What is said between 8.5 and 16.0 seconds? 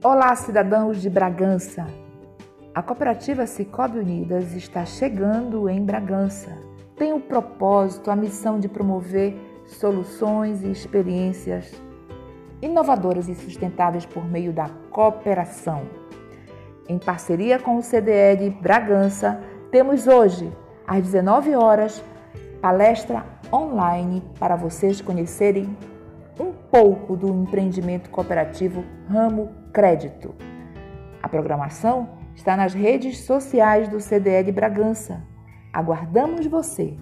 de promover soluções e experiências inovadoras e sustentáveis por meio da cooperação.